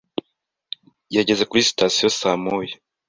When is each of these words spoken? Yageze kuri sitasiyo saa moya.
Yageze 1.15 1.43
kuri 1.49 1.67
sitasiyo 1.69 2.07
saa 2.19 2.37
moya. 2.43 2.75